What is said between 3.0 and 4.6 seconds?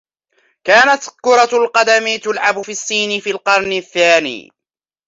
في القرن الثاني.